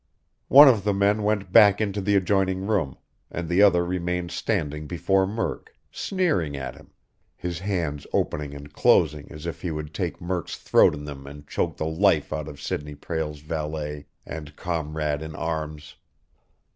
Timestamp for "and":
3.29-3.47, 8.55-8.73, 11.27-11.47, 14.25-14.55